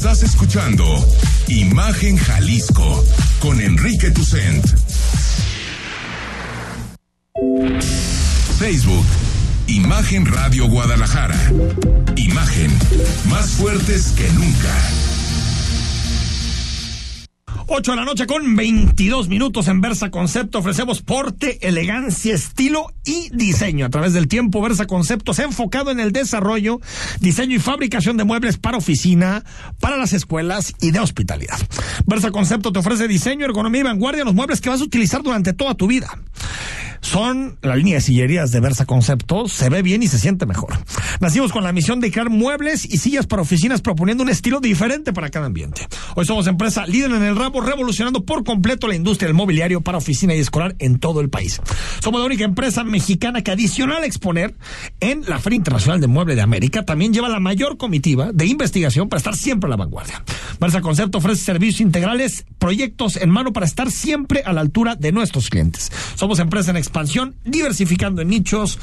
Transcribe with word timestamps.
Estás 0.00 0.22
escuchando 0.22 0.82
Imagen 1.46 2.16
Jalisco 2.16 3.04
con 3.38 3.60
Enrique 3.60 4.10
Tucent. 4.10 4.64
Facebook, 8.58 9.04
Imagen 9.66 10.24
Radio 10.24 10.68
Guadalajara. 10.68 11.38
Imagen, 12.16 12.70
más 13.28 13.50
fuertes 13.50 14.14
que 14.16 14.26
nunca. 14.32 15.19
8 17.72 17.92
de 17.92 17.96
la 17.96 18.04
noche 18.04 18.26
con 18.26 18.56
22 18.56 19.28
minutos 19.28 19.68
en 19.68 19.80
Versa 19.80 20.10
Concepto. 20.10 20.58
Ofrecemos 20.58 21.02
porte, 21.02 21.68
elegancia, 21.68 22.34
estilo 22.34 22.92
y 23.04 23.30
diseño. 23.30 23.86
A 23.86 23.90
través 23.90 24.12
del 24.12 24.26
tiempo, 24.26 24.60
Versa 24.60 24.88
Concepto 24.88 25.34
se 25.34 25.42
ha 25.42 25.44
enfocado 25.44 25.92
en 25.92 26.00
el 26.00 26.10
desarrollo, 26.10 26.80
diseño 27.20 27.54
y 27.54 27.60
fabricación 27.60 28.16
de 28.16 28.24
muebles 28.24 28.56
para 28.58 28.78
oficina, 28.78 29.44
para 29.78 29.96
las 29.96 30.12
escuelas 30.12 30.74
y 30.80 30.90
de 30.90 30.98
hospitalidad. 30.98 31.60
Versa 32.06 32.32
Concepto 32.32 32.72
te 32.72 32.80
ofrece 32.80 33.06
diseño, 33.06 33.44
ergonomía 33.44 33.82
y 33.82 33.84
vanguardia 33.84 34.22
en 34.22 34.26
los 34.26 34.34
muebles 34.34 34.60
que 34.60 34.68
vas 34.68 34.80
a 34.80 34.84
utilizar 34.84 35.22
durante 35.22 35.52
toda 35.52 35.76
tu 35.76 35.86
vida 35.86 36.18
son 37.00 37.58
la 37.62 37.76
línea 37.76 37.96
de 37.96 38.00
sillerías 38.00 38.52
de 38.52 38.60
Versa 38.60 38.86
Concepto, 38.86 39.48
se 39.48 39.68
ve 39.68 39.82
bien 39.82 40.02
y 40.02 40.08
se 40.08 40.18
siente 40.18 40.46
mejor. 40.46 40.78
Nacimos 41.20 41.52
con 41.52 41.64
la 41.64 41.72
misión 41.72 42.00
de 42.00 42.10
crear 42.10 42.30
muebles 42.30 42.84
y 42.84 42.98
sillas 42.98 43.26
para 43.26 43.42
oficinas 43.42 43.80
proponiendo 43.80 44.22
un 44.22 44.30
estilo 44.30 44.60
diferente 44.60 45.12
para 45.12 45.30
cada 45.30 45.46
ambiente. 45.46 45.86
Hoy 46.14 46.24
somos 46.24 46.46
empresa 46.46 46.86
líder 46.86 47.12
en 47.12 47.22
el 47.22 47.36
ramo, 47.36 47.60
revolucionando 47.60 48.24
por 48.24 48.44
completo 48.44 48.86
la 48.86 48.94
industria 48.94 49.28
del 49.28 49.34
mobiliario 49.34 49.80
para 49.80 49.98
oficina 49.98 50.34
y 50.34 50.38
escolar 50.38 50.76
en 50.78 50.98
todo 50.98 51.20
el 51.20 51.30
país. 51.30 51.60
Somos 52.00 52.20
la 52.20 52.26
única 52.26 52.44
empresa 52.44 52.84
mexicana 52.84 53.42
que 53.42 53.50
adicional 53.50 54.02
a 54.02 54.06
exponer 54.06 54.54
en 55.00 55.22
la 55.26 55.38
Feria 55.38 55.56
Internacional 55.56 56.00
de 56.00 56.06
Mueble 56.06 56.34
de 56.34 56.42
América, 56.42 56.84
también 56.84 57.12
lleva 57.12 57.28
la 57.28 57.40
mayor 57.40 57.76
comitiva 57.76 58.32
de 58.32 58.46
investigación 58.46 59.08
para 59.08 59.18
estar 59.18 59.36
siempre 59.36 59.68
a 59.68 59.70
la 59.70 59.76
vanguardia. 59.76 60.22
Versa 60.60 60.80
Concepto 60.80 61.18
ofrece 61.18 61.44
servicios 61.44 61.80
integrales, 61.80 62.44
proyectos 62.58 63.16
en 63.16 63.30
mano 63.30 63.52
para 63.52 63.66
estar 63.66 63.90
siempre 63.90 64.42
a 64.44 64.52
la 64.52 64.60
altura 64.60 64.96
de 64.96 65.12
nuestros 65.12 65.48
clientes. 65.48 65.90
Somos 66.16 66.38
empresa 66.38 66.70
en 66.70 66.76
expansión, 66.90 67.36
diversificando 67.44 68.20
en 68.20 68.28
nichos 68.28 68.80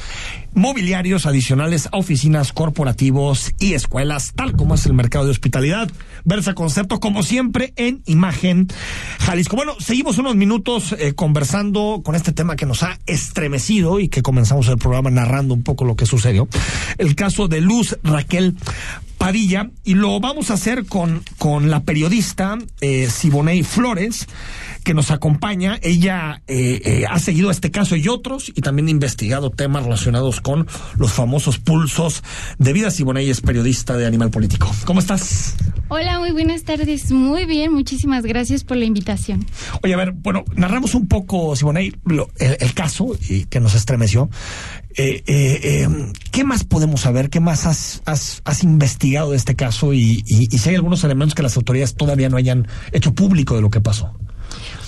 mobiliarios 0.53 1.25
adicionales 1.25 1.89
a 1.91 1.97
oficinas, 1.97 2.53
corporativos 2.53 3.51
y 3.59 3.73
escuelas, 3.73 4.31
tal 4.33 4.55
como 4.55 4.75
es 4.75 4.85
el 4.85 4.93
mercado 4.93 5.25
de 5.25 5.31
hospitalidad. 5.31 5.91
Versa 6.23 6.53
Concepto, 6.53 7.01
como 7.01 7.21
siempre, 7.21 7.73
en 7.75 8.01
Imagen 8.05 8.67
Jalisco. 9.19 9.57
Bueno, 9.57 9.75
seguimos 9.79 10.17
unos 10.17 10.35
minutos 10.37 10.95
eh, 10.97 11.13
conversando 11.13 12.01
con 12.03 12.15
este 12.15 12.31
tema 12.31 12.55
que 12.55 12.65
nos 12.65 12.81
ha 12.81 12.97
estremecido 13.05 13.99
y 13.99 14.07
que 14.07 14.21
comenzamos 14.21 14.69
el 14.69 14.77
programa 14.77 15.09
narrando 15.09 15.53
un 15.53 15.63
poco 15.63 15.83
lo 15.83 15.97
que 15.97 16.05
sucedió. 16.05 16.47
El 16.97 17.15
caso 17.15 17.49
de 17.49 17.59
Luz 17.59 17.97
Raquel 18.03 18.55
Padilla 19.17 19.69
y 19.83 19.95
lo 19.95 20.19
vamos 20.19 20.51
a 20.51 20.53
hacer 20.53 20.85
con, 20.85 21.23
con 21.37 21.69
la 21.69 21.83
periodista 21.83 22.57
eh, 22.81 23.09
Siboney 23.09 23.63
Flores 23.63 24.27
que 24.83 24.93
nos 24.93 25.11
acompaña. 25.11 25.79
Ella 25.81 26.41
eh, 26.47 26.81
eh, 26.85 27.05
ha 27.09 27.19
seguido 27.19 27.51
este 27.51 27.71
caso 27.71 27.95
y 27.95 28.07
otros 28.07 28.53
y 28.55 28.61
también 28.61 28.87
ha 28.87 28.91
investigado 28.91 29.49
temas 29.49 29.83
relacionados 29.83 30.39
con 30.39 30.67
los 30.97 31.11
famosos 31.11 31.57
pulsos 31.59 32.23
de 32.57 32.73
vida. 32.73 32.89
Siboney 32.89 33.29
es 33.29 33.41
periodista 33.41 33.97
de 33.97 34.05
Animal 34.05 34.29
Político. 34.29 34.73
¿Cómo 34.85 34.99
estás? 35.01 35.55
Hola, 35.89 36.19
muy 36.19 36.31
buenas 36.31 36.63
tardes. 36.63 37.11
Muy 37.11 37.45
bien, 37.45 37.73
muchísimas 37.73 38.23
gracias 38.25 38.63
por 38.63 38.77
la 38.77 38.85
invitación. 38.85 39.45
Oye, 39.83 39.93
a 39.93 39.97
ver, 39.97 40.11
bueno, 40.11 40.45
narramos 40.55 40.95
un 40.95 41.07
poco, 41.07 41.55
Siboney, 41.55 41.93
el, 42.09 42.55
el, 42.59 42.73
caso 42.73 43.17
y 43.27 43.45
que 43.45 43.59
nos 43.59 43.75
estremeció. 43.75 44.29
¿Qué 46.37 46.43
más 46.43 46.63
podemos 46.63 47.01
saber? 47.01 47.31
¿Qué 47.31 47.39
más 47.39 47.65
has 48.05 48.63
investigado 48.63 49.31
de 49.31 49.37
este 49.37 49.55
caso? 49.55 49.91
Y, 49.91 50.23
y, 50.27 50.53
y 50.53 50.57
si 50.59 50.69
hay 50.69 50.75
algunos 50.75 51.03
elementos 51.03 51.33
que 51.33 51.41
las 51.41 51.57
autoridades 51.57 51.95
todavía 51.95 52.29
no 52.29 52.37
hayan 52.37 52.67
hecho 52.91 53.11
público 53.15 53.55
de 53.55 53.61
lo 53.61 53.71
que 53.71 53.81
pasó. 53.81 54.13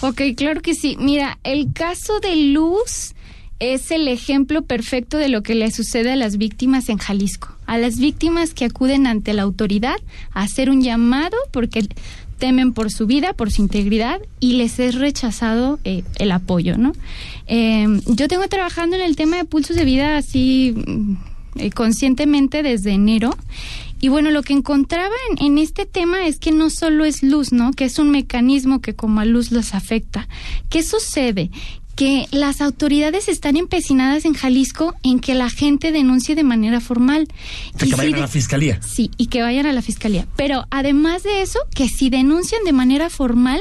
Ok, 0.01 0.21
claro 0.37 0.61
que 0.61 0.75
sí. 0.75 0.95
Mira, 0.99 1.39
el 1.43 1.73
caso 1.73 2.19
de 2.19 2.35
Luz 2.35 3.15
es 3.57 3.89
el 3.89 4.07
ejemplo 4.07 4.61
perfecto 4.61 5.17
de 5.17 5.27
lo 5.27 5.41
que 5.41 5.55
le 5.55 5.71
sucede 5.71 6.11
a 6.11 6.15
las 6.15 6.37
víctimas 6.37 6.87
en 6.87 6.99
Jalisco. 6.99 7.49
A 7.65 7.79
las 7.79 7.97
víctimas 7.97 8.53
que 8.53 8.65
acuden 8.65 9.07
ante 9.07 9.33
la 9.33 9.41
autoridad 9.41 9.97
a 10.33 10.43
hacer 10.43 10.69
un 10.69 10.83
llamado 10.83 11.35
porque 11.49 11.87
temen 12.37 12.73
por 12.73 12.91
su 12.91 13.07
vida, 13.07 13.33
por 13.33 13.51
su 13.51 13.63
integridad 13.63 14.21
y 14.39 14.53
les 14.53 14.79
es 14.79 14.93
rechazado 14.93 15.79
eh, 15.83 16.03
el 16.19 16.31
apoyo, 16.31 16.77
¿no? 16.77 16.93
Eh, 17.47 17.87
yo 18.05 18.27
tengo 18.27 18.47
trabajando 18.47 18.95
en 18.95 19.01
el 19.01 19.15
tema 19.15 19.37
de 19.37 19.45
pulsos 19.45 19.75
de 19.75 19.83
vida 19.83 20.15
así 20.15 20.75
eh, 21.55 21.69
conscientemente 21.71 22.63
desde 22.63 22.91
enero 22.91 23.35
y 24.01 24.07
bueno, 24.07 24.31
lo 24.31 24.43
que 24.43 24.53
encontraba 24.53 25.13
en, 25.29 25.45
en, 25.45 25.57
este 25.57 25.85
tema 25.85 26.25
es 26.25 26.39
que 26.39 26.51
no 26.51 26.69
solo 26.69 27.03
es 27.03 27.21
luz, 27.21 27.51
¿no? 27.51 27.71
Que 27.71 27.85
es 27.85 27.99
un 27.99 28.11
mecanismo 28.11 28.79
que 28.79 28.95
como 28.95 29.19
a 29.19 29.25
luz 29.25 29.51
los 29.51 29.73
afecta. 29.73 30.27
¿Qué 30.69 30.83
sucede? 30.83 31.51
que 31.95 32.27
las 32.31 32.61
autoridades 32.61 33.27
están 33.27 33.57
empecinadas 33.57 34.23
en 34.23 34.33
Jalisco 34.33 34.95
en 35.03 35.19
que 35.19 35.35
la 35.35 35.49
gente 35.49 35.91
denuncie 35.91 36.33
de 36.33 36.45
manera 36.45 36.79
formal. 36.79 37.27
Que, 37.77 37.89
que 37.89 37.95
vayan 37.95 38.15
a 38.15 38.19
la 38.19 38.27
fiscalía. 38.29 38.81
Sí, 38.81 39.11
y 39.17 39.27
que 39.27 39.41
vayan 39.41 39.65
a 39.65 39.73
la 39.73 39.81
fiscalía. 39.81 40.25
Pero 40.37 40.63
además 40.69 41.23
de 41.23 41.41
eso, 41.41 41.59
que 41.75 41.89
si 41.89 42.09
denuncian 42.09 42.63
de 42.63 42.71
manera 42.71 43.09
formal, 43.09 43.59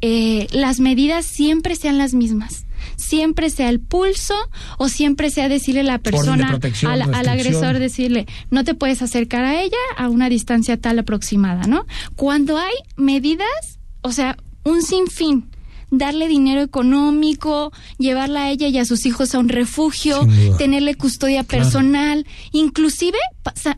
eh, 0.00 0.46
las 0.52 0.80
medidas 0.80 1.26
siempre 1.26 1.76
sean 1.76 1.98
las 1.98 2.14
mismas 2.14 2.64
siempre 2.96 3.50
sea 3.50 3.68
el 3.68 3.80
pulso 3.80 4.34
o 4.78 4.88
siempre 4.88 5.30
sea 5.30 5.48
decirle 5.48 5.80
a 5.80 5.84
la 5.84 5.98
persona, 5.98 6.58
al, 6.86 7.14
al, 7.14 7.28
agresor, 7.28 7.78
decirle, 7.78 8.26
no 8.50 8.64
te 8.64 8.74
puedes 8.74 9.02
acercar 9.02 9.44
a 9.44 9.60
ella 9.60 9.76
a 9.96 10.08
una 10.08 10.28
distancia 10.28 10.76
tal 10.76 10.98
aproximada, 10.98 11.66
¿no? 11.66 11.86
Cuando 12.16 12.58
hay 12.58 12.74
medidas, 12.96 13.78
o 14.02 14.12
sea, 14.12 14.36
un 14.64 14.82
sinfín 14.82 15.50
darle 15.90 16.28
dinero 16.28 16.62
económico, 16.62 17.72
llevarla 17.98 18.44
a 18.44 18.50
ella 18.50 18.68
y 18.68 18.78
a 18.78 18.84
sus 18.84 19.06
hijos 19.06 19.34
a 19.34 19.38
un 19.38 19.48
refugio, 19.48 20.26
tenerle 20.58 20.94
custodia 20.94 21.42
personal, 21.44 22.26
inclusive, 22.52 23.18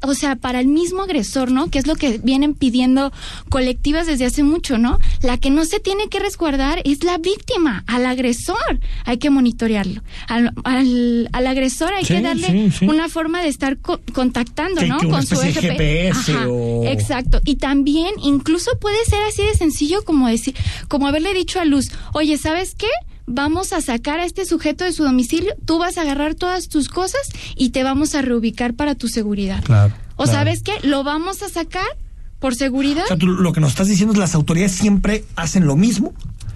o 0.02 0.14
sea, 0.14 0.36
para 0.36 0.60
el 0.60 0.66
mismo 0.66 1.02
agresor, 1.02 1.50
¿no? 1.50 1.70
Que 1.70 1.78
es 1.78 1.86
lo 1.86 1.96
que 1.96 2.18
vienen 2.18 2.54
pidiendo 2.54 3.12
colectivas 3.48 4.06
desde 4.06 4.26
hace 4.26 4.42
mucho, 4.42 4.78
¿no? 4.78 4.98
La 5.22 5.38
que 5.38 5.50
no 5.50 5.64
se 5.64 5.80
tiene 5.80 6.08
que 6.08 6.18
resguardar 6.18 6.82
es 6.84 7.04
la 7.04 7.18
víctima, 7.18 7.84
al 7.86 8.06
agresor 8.06 8.80
hay 9.04 9.18
que 9.18 9.30
monitorearlo, 9.30 10.02
al, 10.28 10.52
al, 10.64 11.46
agresor 11.46 11.92
hay 11.94 12.04
que 12.04 12.20
darle 12.20 12.70
una 12.82 13.08
forma 13.08 13.42
de 13.42 13.48
estar 13.48 13.78
contactando, 14.12 14.82
¿no? 14.86 14.98
Con 14.98 15.26
su 15.26 15.36
GPS 15.36 16.32
Exacto. 16.86 17.40
Y 17.44 17.56
también, 17.56 18.14
incluso 18.22 18.70
puede 18.80 19.04
ser 19.04 19.22
así 19.28 19.42
de 19.42 19.54
sencillo 19.54 20.04
como 20.04 20.28
decir, 20.28 20.54
como 20.88 21.06
haberle 21.06 21.34
dicho 21.34 21.60
a 21.60 21.64
Luz, 21.64 21.90
oye, 22.12 22.38
¿sabes 22.38 22.74
qué? 22.76 22.88
Vamos 23.26 23.72
a 23.72 23.80
sacar 23.80 24.18
a 24.18 24.24
este 24.24 24.44
sujeto 24.44 24.84
de 24.84 24.92
su 24.92 25.04
domicilio, 25.04 25.54
tú 25.64 25.78
vas 25.78 25.96
a 25.96 26.02
agarrar 26.02 26.34
todas 26.34 26.68
tus 26.68 26.88
cosas 26.88 27.20
y 27.56 27.70
te 27.70 27.84
vamos 27.84 28.14
a 28.14 28.22
reubicar 28.22 28.74
para 28.74 28.94
tu 28.94 29.08
seguridad. 29.08 29.62
Claro. 29.62 29.94
O 30.16 30.26
sabes 30.26 30.62
qué? 30.62 30.72
Lo 30.82 31.04
vamos 31.04 31.42
a 31.42 31.48
sacar 31.48 31.86
por 32.38 32.54
seguridad. 32.54 33.04
O 33.04 33.08
sea, 33.08 33.16
tú, 33.16 33.28
lo 33.28 33.52
que 33.52 33.60
nos 33.60 33.70
estás 33.70 33.88
diciendo 33.88 34.12
es 34.12 34.18
las 34.18 34.34
autoridades 34.34 34.72
siempre 34.72 35.24
hacen 35.36 35.66
lo 35.66 35.76
mismo. 35.76 36.12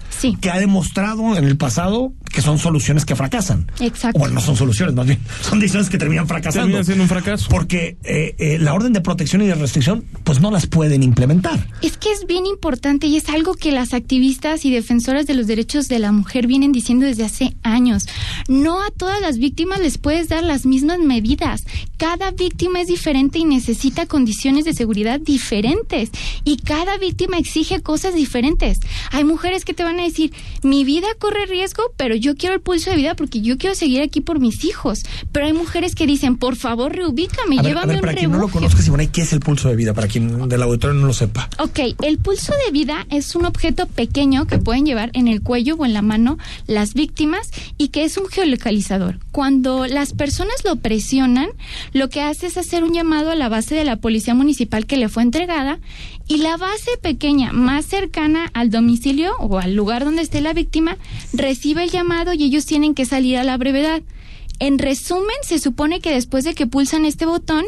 Sí. 0.09 0.37
Que 0.39 0.49
ha 0.49 0.59
demostrado 0.59 1.37
en 1.37 1.43
el 1.43 1.57
pasado 1.57 2.11
que 2.29 2.41
son 2.41 2.57
soluciones 2.57 3.05
que 3.05 3.15
fracasan. 3.15 3.71
Exacto. 3.79 4.17
O 4.17 4.19
bueno, 4.19 4.35
no 4.35 4.41
son 4.41 4.55
soluciones, 4.55 4.95
más 4.95 5.05
bien 5.05 5.19
son 5.41 5.59
decisiones 5.59 5.89
que 5.89 5.97
terminan 5.97 6.27
fracasando. 6.27 6.67
Terminan 6.67 6.85
siendo 6.85 7.03
un 7.03 7.09
fracaso. 7.09 7.47
Porque 7.49 7.97
eh, 8.03 8.35
eh, 8.37 8.57
la 8.59 8.73
orden 8.73 8.93
de 8.93 9.01
protección 9.01 9.41
y 9.41 9.47
de 9.47 9.55
restricción, 9.55 10.05
pues 10.23 10.39
no 10.39 10.51
las 10.51 10.67
pueden 10.67 11.03
implementar. 11.03 11.67
Es 11.81 11.97
que 11.97 12.11
es 12.11 12.25
bien 12.27 12.45
importante 12.45 13.07
y 13.07 13.17
es 13.17 13.29
algo 13.29 13.55
que 13.55 13.71
las 13.71 13.93
activistas 13.93 14.65
y 14.65 14.71
defensoras 14.71 15.27
de 15.27 15.33
los 15.33 15.47
derechos 15.47 15.87
de 15.87 15.99
la 15.99 16.11
mujer 16.11 16.47
vienen 16.47 16.71
diciendo 16.71 17.05
desde 17.05 17.25
hace 17.25 17.55
años. 17.63 18.07
No 18.47 18.81
a 18.81 18.91
todas 18.91 19.21
las 19.21 19.37
víctimas 19.37 19.79
les 19.79 19.97
puedes 19.97 20.29
dar 20.29 20.43
las 20.43 20.65
mismas 20.65 20.99
medidas. 20.99 21.63
Cada 21.97 22.31
víctima 22.31 22.81
es 22.81 22.87
diferente 22.87 23.39
y 23.39 23.45
necesita 23.45 24.05
condiciones 24.05 24.65
de 24.65 24.73
seguridad 24.73 25.19
diferentes. 25.19 26.11
Y 26.43 26.57
cada 26.57 26.97
víctima 26.97 27.37
exige 27.37 27.81
cosas 27.81 28.15
diferentes. 28.15 28.79
Hay 29.11 29.23
mujeres 29.23 29.65
que 29.65 29.73
te 29.73 29.83
van 29.83 29.99
a 29.99 30.03
decir, 30.03 30.33
mi 30.63 30.83
vida 30.83 31.07
corre 31.19 31.45
riesgo, 31.45 31.83
pero 31.97 32.15
yo 32.19 32.35
quiero 32.35 32.55
el 32.55 32.61
pulso 32.61 32.89
de 32.89 32.95
vida 32.97 33.15
porque 33.15 33.41
yo 33.41 33.57
quiero 33.57 33.75
seguir 33.75 34.01
aquí 34.01 34.21
por 34.21 34.39
mis 34.39 34.63
hijos. 34.65 35.03
Pero 35.31 35.45
hay 35.45 35.53
mujeres 35.53 35.95
que 35.95 36.05
dicen, 36.05 36.37
por 36.37 36.55
favor, 36.55 36.95
reubícame, 36.95 37.59
A 37.59 37.63
llévame 37.63 37.83
a 37.83 37.85
ver, 37.87 37.95
un 37.97 38.01
para 38.01 38.13
quien 38.15 38.31
no 38.31 38.37
lo 38.37 38.43
refugio". 38.47 38.61
conozca, 38.61 38.81
Simone, 38.81 39.07
¿qué 39.09 39.21
es 39.21 39.33
el 39.33 39.39
pulso 39.39 39.69
de 39.69 39.75
vida? 39.75 39.93
Para 39.93 40.07
quien 40.07 40.47
del 40.49 40.61
auditorio 40.61 40.99
no 40.99 41.07
lo 41.07 41.13
sepa. 41.13 41.49
Ok, 41.59 41.79
el 42.03 42.17
pulso 42.17 42.53
de 42.65 42.71
vida 42.71 43.05
es 43.09 43.35
un 43.35 43.45
objeto 43.45 43.87
pequeño 43.87 44.45
que 44.47 44.57
pueden 44.57 44.85
llevar 44.85 45.11
en 45.13 45.27
el 45.27 45.41
cuello 45.41 45.75
o 45.75 45.85
en 45.85 45.93
la 45.93 46.01
mano 46.01 46.37
las 46.67 46.93
víctimas 46.93 47.49
y 47.77 47.89
que 47.89 48.03
es 48.03 48.17
un 48.17 48.27
geolocalizador. 48.27 49.19
Cuando 49.31 49.85
las 49.87 50.13
personas 50.13 50.55
lo 50.65 50.75
presionan, 50.77 51.49
lo 51.93 52.09
que 52.09 52.21
hace 52.21 52.47
es 52.47 52.57
hacer 52.57 52.83
un 52.83 52.93
llamado 52.93 53.31
a 53.31 53.35
la 53.35 53.49
base 53.49 53.75
de 53.75 53.85
la 53.85 53.97
policía 53.97 54.33
municipal 54.33 54.85
que 54.85 54.97
le 54.97 55.09
fue 55.09 55.23
entregada 55.23 55.79
y 56.27 56.37
la 56.37 56.57
base 56.57 56.97
pequeña 57.01 57.53
más 57.53 57.85
cercana 57.85 58.49
al 58.53 58.69
domicilio 58.69 59.35
o 59.39 59.59
al 59.59 59.75
lugar 59.75 60.03
donde 60.03 60.21
esté 60.21 60.41
la 60.41 60.53
víctima 60.53 60.97
recibe 61.33 61.83
el 61.83 61.89
llamado 61.89 62.33
y 62.33 62.43
ellos 62.43 62.65
tienen 62.65 62.93
que 62.93 63.05
salir 63.05 63.37
a 63.37 63.43
la 63.43 63.57
brevedad. 63.57 64.01
En 64.59 64.79
resumen, 64.79 65.35
se 65.43 65.59
supone 65.59 65.99
que 66.01 66.11
después 66.11 66.43
de 66.43 66.55
que 66.55 66.67
pulsan 66.67 67.05
este 67.05 67.25
botón, 67.25 67.65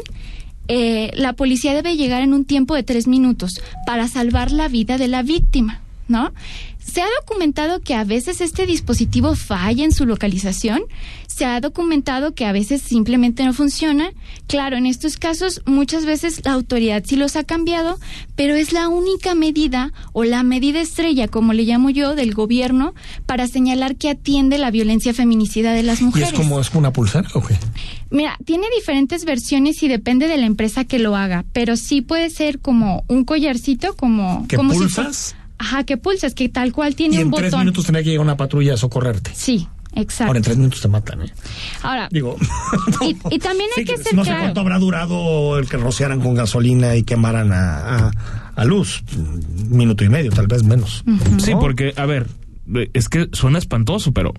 eh, 0.68 1.10
la 1.14 1.32
policía 1.32 1.74
debe 1.74 1.96
llegar 1.96 2.22
en 2.22 2.34
un 2.34 2.44
tiempo 2.44 2.74
de 2.74 2.82
tres 2.82 3.06
minutos 3.06 3.60
para 3.86 4.08
salvar 4.08 4.52
la 4.52 4.68
vida 4.68 4.98
de 4.98 5.08
la 5.08 5.22
víctima, 5.22 5.80
¿no? 6.10 6.32
Se 6.78 7.02
ha 7.02 7.06
documentado 7.20 7.80
que 7.80 7.94
a 7.94 8.04
veces 8.04 8.40
este 8.40 8.66
dispositivo 8.66 9.36
falla 9.36 9.84
en 9.84 9.92
su 9.92 10.06
localización, 10.06 10.80
se 11.26 11.44
ha 11.44 11.60
documentado 11.60 12.34
que 12.34 12.44
a 12.44 12.52
veces 12.52 12.82
simplemente 12.82 13.44
no 13.44 13.52
funciona. 13.52 14.10
Claro, 14.48 14.76
en 14.76 14.86
estos 14.86 15.16
casos 15.16 15.62
muchas 15.66 16.04
veces 16.04 16.44
la 16.44 16.52
autoridad 16.52 17.04
sí 17.06 17.16
los 17.16 17.36
ha 17.36 17.44
cambiado, 17.44 17.98
pero 18.34 18.56
es 18.56 18.72
la 18.72 18.88
única 18.88 19.34
medida 19.34 19.92
o 20.12 20.24
la 20.24 20.42
medida 20.42 20.80
estrella, 20.80 21.28
como 21.28 21.52
le 21.52 21.62
llamo 21.62 21.90
yo, 21.90 22.14
del 22.14 22.34
gobierno 22.34 22.94
para 23.24 23.46
señalar 23.46 23.96
que 23.96 24.10
atiende 24.10 24.58
la 24.58 24.70
violencia 24.70 25.14
feminicida 25.14 25.72
de 25.72 25.84
las 25.84 26.00
¿Y 26.00 26.04
mujeres. 26.04 26.30
es 26.30 26.34
como 26.34 26.60
es 26.60 26.74
una 26.74 26.92
pulsera 26.92 27.28
o 27.34 27.42
qué? 27.42 27.56
Mira, 28.10 28.36
tiene 28.44 28.66
diferentes 28.76 29.24
versiones 29.24 29.82
y 29.82 29.88
depende 29.88 30.26
de 30.26 30.36
la 30.36 30.46
empresa 30.46 30.84
que 30.84 30.98
lo 30.98 31.14
haga, 31.14 31.44
pero 31.52 31.76
sí 31.76 32.02
puede 32.02 32.30
ser 32.30 32.58
como 32.58 33.04
un 33.06 33.24
collarcito, 33.24 33.94
como... 33.94 34.46
¿Que 34.48 34.56
como 34.56 34.72
pulsas? 34.72 35.36
Ajá, 35.62 35.84
que 35.84 35.96
pulsas, 35.98 36.34
que 36.34 36.48
tal 36.48 36.72
cual 36.72 36.94
tiene 36.94 37.16
Y 37.16 37.20
en 37.20 37.26
un 37.26 37.34
tres 37.34 37.50
botón. 37.50 37.60
minutos 37.66 37.84
tendría 37.84 38.02
que 38.02 38.10
llegar 38.10 38.24
una 38.24 38.36
patrulla 38.38 38.72
a 38.74 38.76
socorrerte. 38.78 39.30
Sí, 39.34 39.68
exacto. 39.94 40.28
Ahora 40.28 40.38
en 40.38 40.42
tres 40.44 40.56
minutos 40.56 40.80
te 40.80 40.88
matan, 40.88 41.20
¿eh? 41.22 41.32
Ahora, 41.82 42.08
Digo. 42.10 42.36
y, 43.02 43.08
y 43.34 43.38
también 43.38 43.68
hay 43.76 43.84
Sí, 43.84 43.92
que 43.92 43.98
ser 43.98 44.14
no 44.14 44.24
sé 44.24 44.30
claro. 44.30 44.44
cuánto 44.44 44.60
habrá 44.62 44.78
durado 44.78 45.58
el 45.58 45.68
que 45.68 45.76
rociaran 45.76 46.20
con 46.20 46.34
gasolina 46.34 46.96
y 46.96 47.02
quemaran 47.02 47.52
a, 47.52 48.06
a, 48.06 48.10
a 48.56 48.64
luz. 48.64 49.02
Un 49.14 49.76
minuto 49.76 50.02
y 50.02 50.08
medio, 50.08 50.30
tal 50.30 50.46
vez 50.46 50.62
menos. 50.64 51.04
Sí, 51.38 51.50
¿No? 51.52 51.60
porque, 51.60 51.92
a 51.96 52.06
ver, 52.06 52.26
es 52.94 53.10
que 53.10 53.28
suena 53.32 53.58
espantoso, 53.58 54.12
pero 54.12 54.32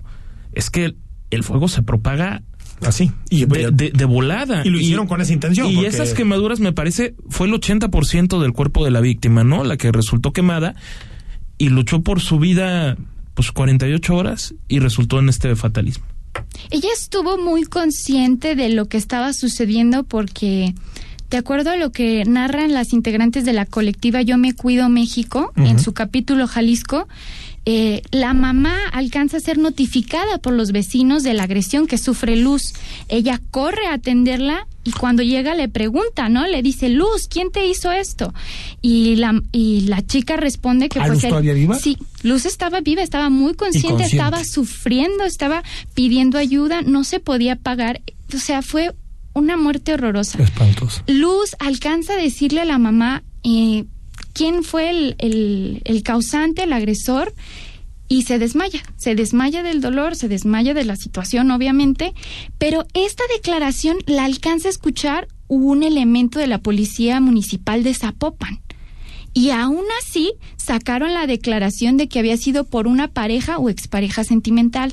es 0.52 0.70
que 0.70 0.96
el 1.30 1.44
fuego 1.44 1.68
se 1.68 1.82
propaga 1.84 2.42
Así. 2.84 3.12
Y, 3.30 3.44
de, 3.44 3.70
de- 3.70 3.92
de 3.94 4.04
volada. 4.06 4.62
Y 4.64 4.70
lo 4.70 4.80
hicieron 4.80 5.06
con 5.06 5.20
esa 5.20 5.32
intención, 5.32 5.68
Y 5.70 5.74
porque- 5.76 5.86
esas 5.88 6.14
quemaduras, 6.14 6.58
me 6.58 6.72
parece, 6.72 7.14
fue 7.28 7.46
el 7.46 7.52
80% 7.52 8.40
del 8.42 8.52
cuerpo 8.52 8.84
de 8.84 8.90
la 8.90 9.00
víctima, 9.00 9.44
¿no? 9.44 9.62
La 9.62 9.76
que 9.76 9.92
resultó 9.92 10.32
quemada 10.32 10.74
y 11.62 11.68
luchó 11.68 12.00
por 12.00 12.20
su 12.20 12.40
vida, 12.40 12.96
pues 13.34 13.52
48 13.52 14.16
horas 14.16 14.52
y 14.66 14.80
resultó 14.80 15.20
en 15.20 15.28
este 15.28 15.54
fatalismo. 15.54 16.04
Ella 16.72 16.88
estuvo 16.92 17.38
muy 17.38 17.62
consciente 17.62 18.56
de 18.56 18.68
lo 18.70 18.86
que 18.86 18.96
estaba 18.96 19.32
sucediendo 19.32 20.02
porque, 20.02 20.74
de 21.30 21.36
acuerdo 21.36 21.70
a 21.70 21.76
lo 21.76 21.92
que 21.92 22.24
narran 22.24 22.72
las 22.72 22.92
integrantes 22.92 23.44
de 23.44 23.52
la 23.52 23.64
colectiva 23.64 24.22
Yo 24.22 24.38
Me 24.38 24.54
Cuido 24.54 24.88
México, 24.88 25.52
en 25.54 25.78
su 25.78 25.92
capítulo 25.92 26.48
Jalisco, 26.48 27.06
eh, 27.64 28.02
la 28.10 28.34
mamá 28.34 28.76
alcanza 28.92 29.36
a 29.36 29.40
ser 29.40 29.58
notificada 29.58 30.38
por 30.38 30.54
los 30.54 30.72
vecinos 30.72 31.22
de 31.22 31.34
la 31.34 31.44
agresión 31.44 31.86
que 31.86 31.96
sufre 31.96 32.34
Luz. 32.34 32.72
Ella 33.08 33.40
corre 33.52 33.86
a 33.86 33.94
atenderla 33.94 34.66
y 34.84 34.90
cuando 34.92 35.22
llega 35.22 35.54
le 35.54 35.68
pregunta, 35.68 36.28
¿no? 36.28 36.46
Le 36.46 36.62
dice, 36.62 36.88
Luz, 36.88 37.28
¿quién 37.28 37.50
te 37.50 37.66
hizo 37.66 37.90
esto? 37.92 38.34
Y 38.80 39.16
la, 39.16 39.40
y 39.52 39.82
la 39.82 40.04
chica 40.06 40.36
responde 40.36 40.88
que 40.88 40.98
¿Ah, 40.98 41.02
pues 41.02 41.14
Luz 41.14 41.24
él- 41.24 41.30
todavía 41.30 41.52
viva? 41.52 41.78
Sí, 41.78 41.96
Luz 42.22 42.46
estaba 42.46 42.80
viva, 42.80 43.02
estaba 43.02 43.30
muy 43.30 43.54
consciente, 43.54 43.88
consciente. 44.02 44.16
estaba 44.16 44.44
sufriendo, 44.44 45.24
estaba 45.24 45.62
pidiendo 45.94 46.38
ayuda, 46.38 46.82
no 46.82 47.04
se 47.04 47.20
podía 47.20 47.56
pagar. 47.56 48.00
O 48.34 48.38
sea, 48.38 48.62
fue 48.62 48.92
una 49.34 49.56
muerte 49.56 49.94
horrorosa. 49.94 50.42
Espantoso. 50.42 51.02
Luz 51.06 51.56
alcanza 51.58 52.14
a 52.14 52.16
decirle 52.16 52.60
a 52.60 52.64
la 52.64 52.78
mamá 52.78 53.22
eh, 53.44 53.84
quién 54.34 54.62
fue 54.64 54.90
el, 54.90 55.14
el- 55.18 55.80
el 55.84 56.02
causante, 56.02 56.64
el 56.64 56.72
agresor, 56.72 57.32
y 58.12 58.24
se 58.24 58.38
desmaya. 58.38 58.82
Se 58.98 59.14
desmaya 59.14 59.62
del 59.62 59.80
dolor, 59.80 60.16
se 60.16 60.28
desmaya 60.28 60.74
de 60.74 60.84
la 60.84 60.96
situación, 60.96 61.50
obviamente, 61.50 62.12
pero 62.58 62.84
esta 62.92 63.24
declaración 63.34 63.96
la 64.04 64.26
alcanza 64.26 64.68
a 64.68 64.70
escuchar 64.70 65.28
un 65.48 65.82
elemento 65.82 66.38
de 66.38 66.46
la 66.46 66.58
Policía 66.58 67.22
Municipal 67.22 67.82
de 67.82 67.94
Zapopan. 67.94 68.60
Y 69.32 69.48
aún 69.48 69.84
así 70.02 70.34
sacaron 70.56 71.14
la 71.14 71.26
declaración 71.26 71.96
de 71.96 72.06
que 72.06 72.18
había 72.18 72.36
sido 72.36 72.64
por 72.64 72.86
una 72.86 73.08
pareja 73.08 73.56
o 73.56 73.70
expareja 73.70 74.24
sentimental. 74.24 74.92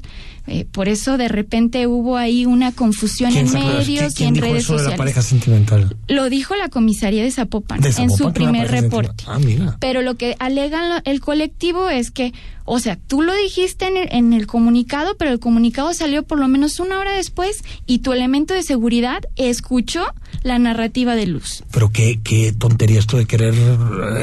Eh, 0.51 0.65
por 0.65 0.89
eso 0.89 1.17
de 1.17 1.27
repente 1.27 1.85
hubo 1.87 2.17
ahí 2.17 2.45
una 2.45 2.71
confusión 2.71 3.35
en 3.37 3.51
medios 3.53 4.13
¿quién- 4.15 4.27
y 4.27 4.29
en 4.29 4.33
dijo 4.33 4.45
redes 4.47 4.63
eso 4.63 4.73
de 4.73 4.77
la 4.77 4.83
sociales. 4.83 4.97
pareja 4.97 5.21
sentimental? 5.21 5.95
Lo 6.07 6.29
dijo 6.29 6.55
la 6.55 6.69
comisaría 6.69 7.23
de 7.23 7.29
Zapopan, 7.31 7.81
De 7.81 7.89
en 7.89 8.09
su 8.09 8.33
primer 8.33 8.69
reporte. 8.71 9.23
Ah, 9.27 9.37
mira. 9.39 9.77
Pero 9.79 10.01
lo 10.01 10.15
que 10.15 10.35
alegan 10.39 11.01
el 11.05 11.19
colectivo 11.21 11.89
es 11.89 12.09
que, 12.11 12.33
o 12.65 12.79
sea, 12.79 12.97
tú 13.07 13.21
lo 13.21 13.35
dijiste 13.35 13.85
en 13.87 13.97
el, 13.97 14.07
en 14.11 14.33
el 14.33 14.47
comunicado, 14.47 15.15
pero 15.17 15.31
el 15.31 15.39
comunicado 15.39 15.93
salió 15.93 16.23
por 16.23 16.39
lo 16.39 16.47
menos 16.47 16.79
una 16.79 16.99
hora 16.99 17.11
después 17.13 17.63
y 17.85 17.99
tu 17.99 18.11
elemento 18.13 18.53
de 18.55 18.63
seguridad 18.63 19.21
escuchó 19.35 20.03
la 20.43 20.57
narrativa 20.59 21.15
de 21.15 21.27
Luz. 21.27 21.63
Pero 21.71 21.91
qué, 21.91 22.19
qué 22.23 22.51
tontería 22.53 22.99
esto 22.99 23.17
de 23.17 23.25
querer 23.25 23.53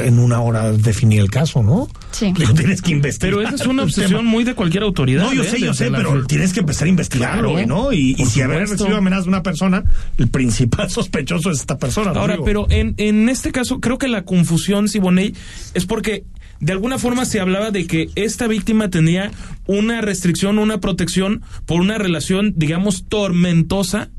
en 0.05 0.19
una 0.19 0.41
hora 0.41 0.71
definir 0.71 1.19
el 1.21 1.29
caso, 1.29 1.63
¿no? 1.63 1.87
Sí. 2.11 2.31
Digo, 2.37 2.53
tienes 2.53 2.81
que 2.81 2.91
investigar. 2.91 3.35
Pero 3.35 3.47
esa 3.47 3.55
es 3.61 3.67
una 3.67 3.83
obsesión 3.83 4.25
muy 4.25 4.43
de 4.43 4.53
cualquier 4.55 4.83
autoridad. 4.83 5.23
No, 5.23 5.33
yo 5.33 5.43
¿eh? 5.43 5.47
sé, 5.47 5.59
yo 5.59 5.67
Desde 5.67 5.85
sé, 5.85 5.89
la- 5.91 5.97
pero 5.97 6.25
tienes 6.25 6.53
que 6.53 6.61
empezar 6.61 6.85
a 6.87 6.89
investigarlo, 6.89 7.35
Claro, 7.49 7.51
güey, 7.51 7.65
¿no? 7.65 7.91
Y, 7.93 8.15
y 8.17 8.25
si 8.25 8.41
haber 8.41 8.67
recibido 8.67 8.97
amenazas 8.97 9.25
de 9.25 9.29
una 9.29 9.43
persona, 9.43 9.83
el 10.17 10.27
principal 10.29 10.89
sospechoso 10.89 11.51
es 11.51 11.59
esta 11.59 11.77
persona. 11.77 12.11
Ahora, 12.11 12.37
pero 12.43 12.65
en, 12.69 12.93
en 12.97 13.29
este 13.29 13.51
caso, 13.51 13.79
creo 13.79 13.97
que 13.97 14.07
la 14.07 14.23
confusión, 14.23 14.87
Siboney, 14.87 15.33
es 15.73 15.85
porque 15.85 16.23
de 16.59 16.71
alguna 16.71 16.97
forma 16.97 17.25
se 17.25 17.39
hablaba 17.39 17.69
de 17.71 17.85
que 17.85 18.09
esta 18.15 18.47
víctima 18.47 18.89
tenía 18.89 19.31
una 19.67 20.01
restricción, 20.01 20.57
una 20.59 20.79
protección 20.79 21.41
por 21.65 21.81
una 21.81 21.97
relación, 21.99 22.53
digamos, 22.55 23.05
tormentosa 23.07 24.09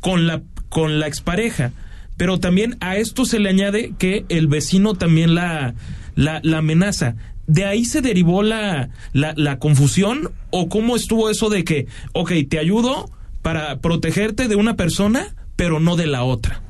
con 0.00 0.26
la, 0.26 0.42
con 0.68 0.98
la 1.00 1.06
expareja. 1.08 1.72
Pero 2.16 2.38
también 2.38 2.76
a 2.80 2.96
esto 2.96 3.24
se 3.24 3.38
le 3.40 3.48
añade 3.48 3.92
que 3.98 4.24
el 4.28 4.46
vecino 4.46 4.94
también 4.94 5.34
la, 5.34 5.74
la, 6.14 6.40
la 6.42 6.58
amenaza. 6.58 7.16
¿De 7.46 7.64
ahí 7.66 7.84
se 7.84 8.00
derivó 8.00 8.42
la, 8.42 8.88
la, 9.12 9.34
la 9.36 9.58
confusión? 9.58 10.30
¿O 10.50 10.68
cómo 10.68 10.96
estuvo 10.96 11.28
eso 11.30 11.50
de 11.50 11.64
que, 11.64 11.86
ok, 12.12 12.32
te 12.48 12.58
ayudo 12.58 13.10
para 13.42 13.78
protegerte 13.80 14.48
de 14.48 14.56
una 14.56 14.76
persona, 14.76 15.34
pero 15.56 15.78
no 15.80 15.96
de 15.96 16.06
la 16.06 16.24
otra? 16.24 16.62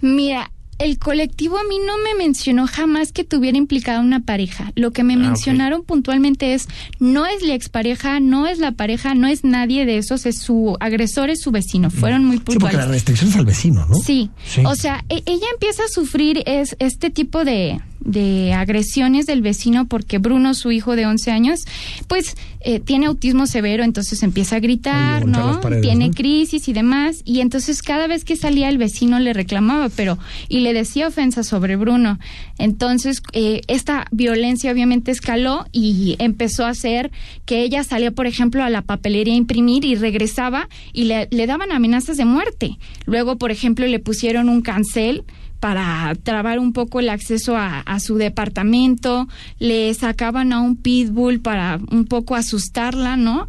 Mira, 0.00 0.50
el 0.78 0.98
colectivo 0.98 1.56
a 1.58 1.62
mí 1.64 1.76
no 1.86 1.94
me 1.98 2.14
mencionó 2.22 2.66
jamás 2.66 3.12
que 3.12 3.24
tuviera 3.24 3.56
implicada 3.56 4.00
una 4.00 4.20
pareja. 4.20 4.72
Lo 4.74 4.90
que 4.90 5.04
me 5.04 5.14
Ah, 5.14 5.18
mencionaron 5.18 5.84
puntualmente 5.84 6.54
es, 6.54 6.68
no 6.98 7.24
es 7.24 7.42
la 7.42 7.54
expareja, 7.54 8.20
no 8.20 8.46
es 8.46 8.58
la 8.58 8.72
pareja, 8.72 9.14
no 9.14 9.28
es 9.28 9.44
nadie 9.44 9.86
de 9.86 9.98
esos, 9.98 10.26
es 10.26 10.38
su 10.38 10.76
agresor, 10.80 11.30
es 11.30 11.40
su 11.40 11.52
vecino. 11.52 11.88
Fueron 11.90 12.24
muy 12.24 12.36
Sí, 12.38 12.42
porque 12.44 12.58
puntuales. 12.60 12.86
la 12.86 12.92
restricción 12.92 13.30
es 13.30 13.36
al 13.36 13.46
vecino, 13.46 13.86
¿no? 13.86 13.94
Sí. 13.94 14.30
Sí. 14.44 14.62
o 14.66 14.74
sea, 14.74 15.04
e- 15.08 15.22
ella 15.24 15.46
empieza 15.54 15.84
a 15.84 15.88
sufrir 15.88 16.42
es, 16.46 16.74
este 16.80 17.10
tipo 17.10 17.44
de, 17.44 17.80
de 18.04 18.52
agresiones 18.52 19.26
del 19.26 19.42
vecino 19.42 19.86
porque 19.86 20.18
Bruno, 20.18 20.54
su 20.54 20.72
hijo 20.72 20.96
de 20.96 21.06
11 21.06 21.30
años, 21.30 21.60
pues 22.08 22.36
eh, 22.60 22.80
tiene 22.80 23.06
autismo 23.06 23.46
severo, 23.46 23.84
entonces 23.84 24.22
empieza 24.22 24.56
a 24.56 24.60
gritar, 24.60 25.26
¿no? 25.26 25.60
paredes, 25.60 25.82
tiene 25.82 26.08
¿no? 26.08 26.14
crisis 26.14 26.68
y 26.68 26.72
demás, 26.72 27.22
y 27.24 27.40
entonces 27.40 27.82
cada 27.82 28.06
vez 28.06 28.24
que 28.24 28.36
salía 28.36 28.68
el 28.68 28.78
vecino 28.78 29.18
le 29.18 29.32
reclamaba, 29.32 29.88
pero 29.88 30.18
y 30.48 30.60
le 30.60 30.72
decía 30.72 31.08
ofensas 31.08 31.46
sobre 31.46 31.76
Bruno. 31.76 32.18
Entonces, 32.58 33.22
eh, 33.32 33.62
esta 33.66 34.06
violencia 34.10 34.70
obviamente 34.72 35.10
escaló 35.10 35.66
y 35.72 36.16
empezó 36.18 36.64
a 36.64 36.70
hacer 36.70 37.10
que 37.44 37.62
ella 37.62 37.84
salía, 37.84 38.12
por 38.12 38.26
ejemplo, 38.26 38.62
a 38.62 38.70
la 38.70 38.82
papelería 38.82 39.34
a 39.34 39.36
imprimir 39.36 39.84
y 39.84 39.94
regresaba 39.94 40.68
y 40.92 41.04
le, 41.04 41.28
le 41.30 41.46
daban 41.46 41.72
amenazas 41.72 42.16
de 42.16 42.24
muerte. 42.24 42.78
Luego, 43.06 43.36
por 43.36 43.50
ejemplo, 43.50 43.86
le 43.86 43.98
pusieron 43.98 44.48
un 44.48 44.62
cancel 44.62 45.24
para 45.62 46.12
trabar 46.24 46.58
un 46.58 46.72
poco 46.72 46.98
el 46.98 47.08
acceso 47.08 47.56
a, 47.56 47.78
a 47.78 48.00
su 48.00 48.16
departamento, 48.16 49.28
le 49.60 49.94
sacaban 49.94 50.52
a 50.52 50.60
un 50.60 50.74
pitbull 50.74 51.38
para 51.38 51.78
un 51.92 52.06
poco 52.06 52.34
asustarla, 52.34 53.16
¿no? 53.16 53.48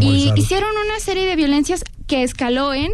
Y 0.00 0.32
hicieron 0.34 0.70
una 0.84 0.98
serie 0.98 1.24
de 1.24 1.36
violencias 1.36 1.84
que 2.08 2.24
escaló 2.24 2.74
en 2.74 2.90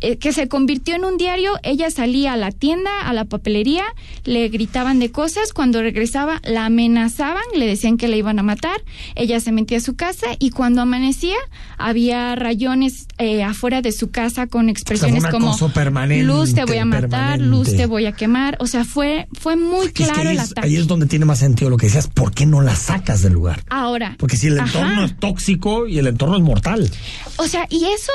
eh, 0.00 0.18
que 0.18 0.32
se 0.32 0.48
convirtió 0.48 0.94
en 0.94 1.04
un 1.04 1.16
diario, 1.16 1.52
ella 1.62 1.90
salía 1.90 2.32
a 2.34 2.36
la 2.36 2.50
tienda, 2.52 2.90
a 3.02 3.12
la 3.12 3.24
papelería, 3.24 3.84
le 4.24 4.48
gritaban 4.48 4.98
de 4.98 5.10
cosas, 5.10 5.52
cuando 5.52 5.80
regresaba 5.80 6.40
la 6.44 6.66
amenazaban, 6.66 7.42
le 7.54 7.66
decían 7.66 7.96
que 7.96 8.08
la 8.08 8.16
iban 8.16 8.38
a 8.38 8.42
matar, 8.42 8.82
ella 9.14 9.40
se 9.40 9.52
metía 9.52 9.78
a 9.78 9.80
su 9.80 9.96
casa 9.96 10.26
y 10.38 10.50
cuando 10.50 10.82
amanecía 10.82 11.36
había 11.78 12.34
rayones 12.34 13.06
eh, 13.18 13.42
afuera 13.42 13.82
de 13.82 13.92
su 13.92 14.10
casa 14.10 14.46
con 14.46 14.68
expresiones 14.68 15.24
un 15.24 15.30
como 15.30 15.48
acoso 15.48 15.72
permanente, 15.72 16.24
luz 16.24 16.54
te 16.54 16.64
voy 16.64 16.78
a 16.78 16.84
matar, 16.84 17.08
permanente. 17.10 17.44
luz 17.44 17.76
te 17.76 17.86
voy 17.86 18.06
a 18.06 18.12
quemar, 18.12 18.56
o 18.60 18.66
sea, 18.66 18.84
fue 18.84 19.28
fue 19.38 19.56
muy 19.56 19.86
Es 19.86 19.92
que 19.92 20.04
claro 20.04 20.20
ahí 20.30 20.36
el 20.36 20.42
es, 20.42 20.50
ataque. 20.52 20.66
ahí 20.68 20.76
es 20.76 20.86
donde 20.86 21.06
tiene 21.06 21.24
más 21.24 21.38
sentido 21.38 21.70
lo 21.70 21.76
que 21.76 21.86
decías. 21.86 22.08
¿Por 22.08 22.32
qué 22.32 22.46
no 22.46 22.60
la 22.62 22.74
sacas 22.76 23.22
del 23.22 23.32
lugar? 23.32 23.62
Ahora, 23.68 24.14
Porque 24.18 24.36
si 24.36 24.46
el 24.48 24.58
Ajá. 24.60 24.78
entorno 24.80 25.04
es 25.04 25.16
tóxico 25.18 25.86
y 25.86 25.98
el 25.98 26.06
entorno 26.06 26.36
es 26.36 26.42
mortal. 26.42 26.90
O 27.36 27.46
sea, 27.46 27.66
y 27.70 27.84
eso, 27.84 28.12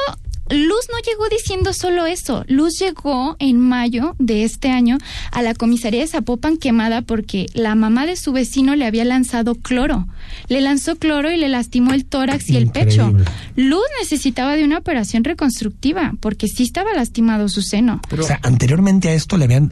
Luz 0.52 0.88
no 0.92 0.98
llegó 1.06 1.28
diciendo 1.30 1.74
solo 1.74 2.06
eso. 2.06 2.44
Luz 2.48 2.78
llegó 2.80 3.36
en 3.40 3.60
mayo 3.60 4.16
de 4.20 4.44
este 4.44 4.70
año 4.70 4.98
a 5.32 5.42
la 5.42 5.54
comisaría 5.54 6.02
de 6.02 6.08
Zapopan 6.08 6.58
quemada 6.58 7.02
porque 7.02 7.46
la 7.54 7.76
mamá 7.76 8.06
de 8.06 8.16
su 8.16 8.32
vecino 8.32 8.76
le 8.76 8.86
había 8.86 9.06
lanzado 9.06 9.56
cloro. 9.56 10.08
Le 10.48 10.62
lanzó 10.62 10.96
cloro 10.98 11.32
y 11.32 11.38
le 11.38 11.50
lastimó 11.50 11.94
el 11.94 12.06
tórax 12.06 12.50
y 12.50 12.58
el 12.58 12.70
pecho. 12.70 13.14
Luz 13.56 13.84
necesitaba 14.00 14.56
de 14.56 14.64
una 14.64 14.78
operación 14.78 15.24
reconstructiva 15.24 16.14
porque 16.20 16.48
sí 16.48 16.64
estaba 16.64 16.94
lastimado 16.94 17.48
su 17.50 17.62
seno. 17.62 18.02
o 18.12 18.24
sea, 18.24 18.40
anteriormente 18.44 19.10
a 19.10 19.14
esto 19.14 19.38
le 19.38 19.46
habían 19.46 19.72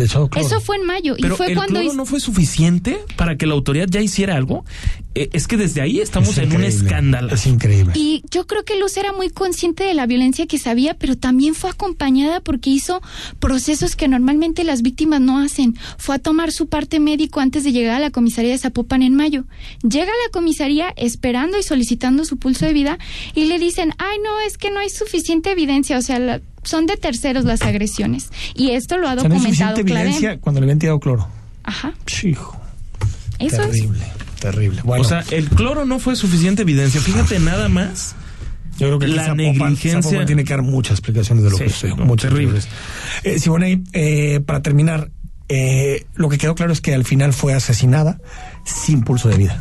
echado 0.00 0.28
cloro. 0.28 0.46
Eso 0.46 0.60
fue 0.60 0.76
en 0.76 0.86
mayo 0.86 1.14
y 1.16 1.22
Pero 1.22 1.36
fue 1.36 1.48
el 1.48 1.54
cuando 1.54 1.72
cloro 1.74 1.86
hizo- 1.86 1.94
no 1.96 2.06
fue 2.06 2.20
suficiente 2.20 2.98
para 3.16 3.36
que 3.36 3.46
la 3.46 3.54
autoridad 3.54 3.86
ya 3.88 4.00
hiciera 4.00 4.36
algo. 4.36 4.64
Eh, 5.14 5.30
es 5.32 5.48
que 5.48 5.56
desde 5.56 5.80
ahí 5.80 6.00
estamos 6.00 6.30
Es 6.30 6.38
en 6.38 6.54
un 6.54 6.62
escándalo. 6.64 7.34
Es 7.34 7.46
increíble. 7.46 7.92
Y 7.96 8.22
yo 8.30 8.46
creo 8.46 8.64
que 8.64 8.78
Luz 8.78 8.96
era 8.98 9.12
muy 9.12 9.30
consciente 9.30 9.82
de 9.84 9.94
la 9.94 10.06
violencia 10.06 10.46
que 10.46 10.58
sabía, 10.58 10.94
pero 10.94 11.16
también 11.16 11.54
fue 11.54 11.70
acompañada 11.70 12.40
porque 12.40 12.70
hizo 12.70 13.00
procesos 13.40 13.96
que 13.96 14.06
normalmente 14.06 14.64
las 14.64 14.82
víctimas 14.82 15.20
no 15.20 15.38
hacen. 15.38 15.76
Fue 15.96 16.14
a 16.14 16.18
tomar 16.18 16.52
su 16.52 16.68
parte 16.68 17.00
médico 17.00 17.40
antes 17.40 17.64
de 17.64 17.72
llegar 17.72 17.96
a 17.96 18.00
la 18.00 18.10
comisaría 18.10 18.52
de 18.52 18.58
Zapopan 18.58 19.02
en 19.02 19.14
mayo. 19.14 19.44
Llega 19.82 20.04
a 20.04 20.26
la 20.26 20.30
comisaría 20.32 20.92
esperando 20.96 21.58
y 21.58 21.62
solicitando 21.62 22.24
su 22.24 22.36
pulso 22.36 22.66
de 22.66 22.72
vida 22.74 22.98
y 23.34 23.46
le 23.46 23.58
dicen, 23.58 23.92
ay 23.98 24.18
no, 24.22 24.40
es 24.46 24.58
que 24.58 24.70
no 24.70 24.78
hay 24.78 24.90
suficiente 24.90 25.50
evidencia, 25.50 25.98
o 25.98 26.02
sea, 26.02 26.18
la- 26.18 26.40
son 26.64 26.86
de 26.86 26.96
terceros 26.96 27.44
las 27.44 27.62
agresiones. 27.62 28.28
Y 28.54 28.70
esto 28.72 28.98
lo 28.98 29.08
ha 29.08 29.14
O 29.14 29.20
sea, 29.20 29.28
no 29.28 29.34
hay 29.34 29.40
documentado 29.40 29.76
suficiente 29.76 30.00
evidencia 30.04 30.38
cuando 30.38 30.60
le 30.60 30.64
habían 30.66 30.78
tirado 30.78 31.00
cloro. 31.00 31.26
Ajá, 31.64 31.94
Hijo, 32.22 32.60
eso 33.38 33.62
es. 33.62 33.84
Terrible. 34.40 34.80
Bueno, 34.84 35.02
O 35.02 35.04
sea, 35.04 35.24
el 35.30 35.48
cloro 35.48 35.84
no 35.84 35.98
fue 35.98 36.16
suficiente 36.16 36.62
evidencia. 36.62 37.00
Fíjate 37.00 37.38
nada 37.38 37.68
más. 37.68 38.14
yo 38.78 38.86
creo 38.86 38.98
que 39.00 39.08
la 39.08 39.26
Zapopan- 39.26 39.36
negligencia- 39.36 40.02
Zapopan 40.02 40.26
tiene 40.26 40.44
que 40.44 40.50
dar 40.52 40.62
muchas 40.62 40.92
explicaciones 40.92 41.42
de 41.44 41.50
lo 41.50 41.56
Sí, 41.56 41.64
que 41.64 41.70
sucedió. 41.70 41.96
no, 41.96 42.16
terribles. 42.16 42.68
Eh, 43.24 43.38
Siboney, 43.40 43.82
eh, 43.92 44.40
para 44.46 44.62
terminar, 44.62 45.10
eh, 45.48 46.06
lo 46.14 46.28
que 46.28 46.38
quedó 46.38 46.54
claro 46.54 46.72
es 46.72 46.80
que 46.80 46.94
al 46.94 47.04
final 47.04 47.32
fue 47.32 47.54
asesinada 47.54 48.20
sin 48.64 49.02
pulso 49.02 49.28
de 49.28 49.36
vida. 49.36 49.58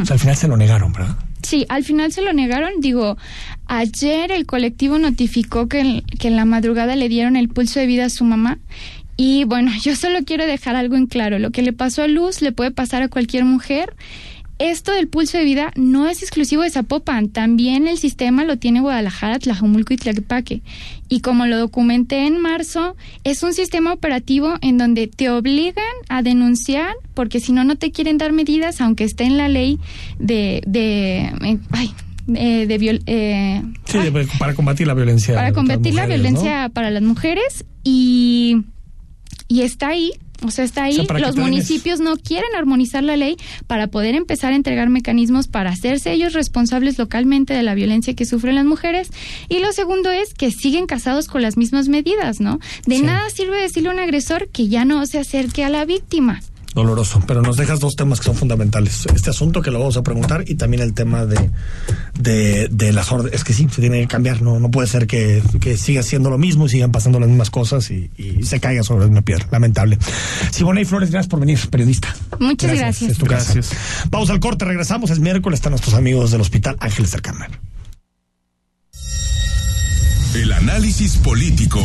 O 0.00 0.06
sea, 0.06 0.14
al 0.14 0.20
final 0.20 0.36
se 0.36 0.48
lo 0.48 0.56
negaron, 0.56 0.92
¿verdad? 0.94 1.16
Sí, 1.42 1.66
al 1.68 1.84
final 1.84 2.12
se 2.12 2.22
lo 2.22 2.32
negaron. 2.32 2.70
Digo, 2.80 3.18
ayer 3.66 4.32
el 4.32 4.46
colectivo 4.46 4.98
notificó 4.98 5.68
que 5.68 5.80
en, 5.80 6.00
que 6.18 6.28
en 6.28 6.36
la 6.36 6.44
madrugada 6.46 6.96
le 6.96 7.08
dieron 7.10 7.36
el 7.36 7.48
pulso 7.50 7.78
de 7.78 7.86
vida 7.86 8.06
a 8.06 8.10
su 8.10 8.24
mamá. 8.24 8.58
Y 9.16 9.44
bueno, 9.44 9.72
yo 9.82 9.96
solo 9.96 10.20
quiero 10.26 10.46
dejar 10.46 10.76
algo 10.76 10.96
en 10.96 11.06
claro. 11.06 11.38
Lo 11.38 11.50
que 11.50 11.62
le 11.62 11.72
pasó 11.72 12.02
a 12.02 12.08
Luz 12.08 12.42
le 12.42 12.52
puede 12.52 12.70
pasar 12.70 13.02
a 13.02 13.08
cualquier 13.08 13.44
mujer. 13.44 13.94
Esto 14.58 14.92
del 14.92 15.06
pulso 15.06 15.36
de 15.36 15.44
vida 15.44 15.70
no 15.76 16.08
es 16.08 16.22
exclusivo 16.22 16.62
de 16.62 16.70
Zapopan, 16.70 17.28
también 17.28 17.86
el 17.86 17.98
sistema 17.98 18.42
lo 18.42 18.56
tiene 18.56 18.80
Guadalajara, 18.80 19.38
Tlajumulco 19.38 19.92
y 19.92 19.98
Tlaquepaque. 19.98 20.62
Y 21.10 21.20
como 21.20 21.44
lo 21.44 21.58
documenté 21.58 22.26
en 22.26 22.40
marzo, 22.40 22.96
es 23.22 23.42
un 23.42 23.52
sistema 23.52 23.92
operativo 23.92 24.54
en 24.62 24.78
donde 24.78 25.08
te 25.08 25.28
obligan 25.28 25.84
a 26.08 26.22
denunciar, 26.22 26.94
porque 27.12 27.38
si 27.38 27.52
no, 27.52 27.64
no 27.64 27.76
te 27.76 27.90
quieren 27.92 28.16
dar 28.16 28.32
medidas, 28.32 28.80
aunque 28.80 29.04
esté 29.04 29.24
en 29.24 29.36
la 29.36 29.50
ley 29.50 29.78
de... 30.18 30.62
de 30.66 31.18
eh, 31.42 31.58
ay, 31.72 31.90
eh, 32.34 32.66
de 32.66 32.78
viol- 32.80 33.02
eh, 33.04 33.62
Sí, 33.84 33.98
ay, 33.98 34.10
para 34.38 34.54
combatir 34.54 34.86
la 34.86 34.94
violencia. 34.94 35.34
para 35.34 35.52
combatir 35.52 35.94
la 35.94 36.06
violencia 36.06 36.70
para 36.72 36.90
las 36.90 37.02
mujeres 37.02 37.66
y, 37.84 38.62
y 39.48 39.62
está 39.62 39.88
ahí. 39.88 40.12
O 40.44 40.50
sea, 40.50 40.66
está 40.66 40.84
ahí. 40.84 40.98
O 41.00 41.04
sea, 41.06 41.18
Los 41.18 41.36
municipios 41.36 41.98
no 41.98 42.16
quieren 42.18 42.50
armonizar 42.56 43.02
la 43.02 43.16
ley 43.16 43.36
para 43.66 43.86
poder 43.86 44.14
empezar 44.14 44.52
a 44.52 44.56
entregar 44.56 44.90
mecanismos 44.90 45.48
para 45.48 45.70
hacerse 45.70 46.12
ellos 46.12 46.34
responsables 46.34 46.98
localmente 46.98 47.54
de 47.54 47.62
la 47.62 47.74
violencia 47.74 48.14
que 48.14 48.26
sufren 48.26 48.54
las 48.56 48.66
mujeres. 48.66 49.08
Y 49.48 49.60
lo 49.60 49.72
segundo 49.72 50.10
es 50.10 50.34
que 50.34 50.50
siguen 50.50 50.84
casados 50.86 51.28
con 51.28 51.40
las 51.40 51.56
mismas 51.56 51.88
medidas, 51.88 52.38
¿no? 52.40 52.60
De 52.86 52.96
Sí. 52.96 53.02
nada 53.02 53.30
sirve 53.30 53.58
decirle 53.60 53.88
a 53.88 53.92
un 53.92 53.98
agresor 53.98 54.48
que 54.48 54.68
ya 54.68 54.84
no 54.84 55.06
se 55.06 55.18
acerque 55.18 55.64
a 55.64 55.70
la 55.70 55.86
víctima. 55.86 56.42
Doloroso, 56.76 57.22
pero 57.26 57.40
nos 57.40 57.56
dejas 57.56 57.80
dos 57.80 57.96
temas 57.96 58.20
que 58.20 58.26
son 58.26 58.36
fundamentales. 58.36 59.06
Este 59.14 59.30
asunto 59.30 59.62
que 59.62 59.70
lo 59.70 59.78
vamos 59.78 59.96
a 59.96 60.02
preguntar 60.02 60.44
y 60.46 60.56
también 60.56 60.82
el 60.82 60.92
tema 60.92 61.24
de, 61.24 61.50
de, 62.20 62.68
de 62.70 62.92
las 62.92 63.10
órdenes. 63.10 63.32
Es 63.32 63.44
que 63.44 63.54
sí, 63.54 63.66
se 63.72 63.80
tiene 63.80 64.02
que 64.02 64.06
cambiar. 64.06 64.42
No, 64.42 64.60
no 64.60 64.70
puede 64.70 64.86
ser 64.86 65.06
que, 65.06 65.42
que 65.58 65.78
siga 65.78 66.02
siendo 66.02 66.28
lo 66.28 66.36
mismo 66.36 66.66
y 66.66 66.68
sigan 66.68 66.92
pasando 66.92 67.18
las 67.18 67.30
mismas 67.30 67.48
cosas 67.48 67.90
y, 67.90 68.10
y 68.18 68.42
se 68.42 68.60
caiga 68.60 68.82
sobre 68.82 69.06
una 69.06 69.22
piedra. 69.22 69.48
Lamentable. 69.50 69.98
Simone 70.50 70.82
y 70.82 70.84
Flores, 70.84 71.10
gracias 71.10 71.30
por 71.30 71.40
venir, 71.40 71.58
periodista. 71.70 72.14
Muchas 72.38 72.78
gracias. 72.78 73.12
Es 73.12 73.16
tu 73.16 73.24
casa. 73.24 73.54
Gracias. 73.54 73.78
Vamos 74.10 74.28
al 74.28 74.38
corte, 74.38 74.66
regresamos. 74.66 75.08
Es 75.08 75.18
miércoles, 75.18 75.60
están 75.60 75.70
nuestros 75.70 75.94
amigos 75.94 76.30
del 76.30 76.42
Hospital 76.42 76.76
Ángeles 76.80 77.10
del 77.10 77.22
Carmen. 77.22 77.52
El 80.34 80.52
análisis 80.52 81.16
político. 81.16 81.80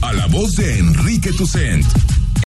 A 0.00 0.14
la 0.14 0.26
voz 0.26 0.56
de 0.56 0.78
Enrique 0.78 1.32
Tucent. 1.32 1.84